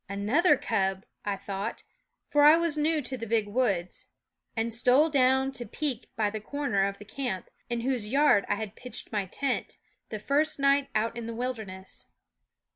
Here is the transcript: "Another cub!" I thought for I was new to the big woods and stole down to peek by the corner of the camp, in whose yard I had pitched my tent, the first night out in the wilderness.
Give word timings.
"Another 0.09 0.57
cub!" 0.57 1.05
I 1.31 1.35
thought 1.35 1.83
for 2.27 2.41
I 2.41 2.57
was 2.57 2.75
new 2.75 3.03
to 3.03 3.17
the 3.19 3.27
big 3.27 3.47
woods 3.47 4.07
and 4.57 4.73
stole 4.73 5.11
down 5.11 5.51
to 5.51 5.65
peek 5.67 6.09
by 6.15 6.31
the 6.31 6.39
corner 6.41 6.87
of 6.87 6.97
the 6.97 7.05
camp, 7.05 7.51
in 7.69 7.81
whose 7.81 8.11
yard 8.11 8.43
I 8.49 8.55
had 8.55 8.75
pitched 8.75 9.11
my 9.11 9.27
tent, 9.27 9.77
the 10.09 10.17
first 10.17 10.57
night 10.59 10.89
out 10.95 11.15
in 11.15 11.27
the 11.27 11.35
wilderness. 11.35 12.07